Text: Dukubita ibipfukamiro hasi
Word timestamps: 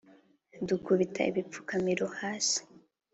Dukubita 0.67 1.21
ibipfukamiro 1.29 2.05
hasi 2.17 2.59